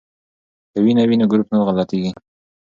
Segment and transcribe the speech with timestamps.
[0.71, 2.11] که وینه وي نو ګروپ نه غلطیږي.